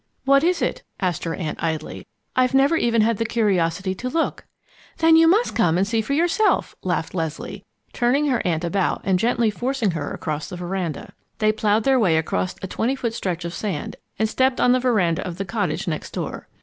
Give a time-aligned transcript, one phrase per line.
[0.25, 2.07] "What is it?" asked her aunt, idly.
[2.35, 4.45] "I've never even had the curiosity to look."
[4.97, 9.19] "Then you must come and see for yourself!" laughed Leslie, turning her aunt about and
[9.19, 11.13] gently forcing her across the veranda.
[11.37, 14.79] They ploughed their way across a twenty foot stretch of sand and stepped on the
[14.79, 16.47] veranda of the cottage next door.